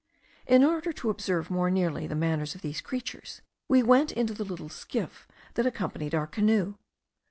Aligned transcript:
In 0.47 0.63
order 0.63 0.91
to 0.93 1.11
observe 1.11 1.51
more 1.51 1.69
nearly 1.69 2.07
the 2.07 2.15
manners 2.15 2.55
of 2.55 2.63
these 2.63 2.81
creatures, 2.81 3.43
we 3.67 3.83
went 3.83 4.11
into 4.11 4.33
the 4.33 4.43
little 4.43 4.67
skiff 4.67 5.27
that 5.53 5.67
accompanied 5.67 6.15
our 6.15 6.25
canoe. 6.25 6.73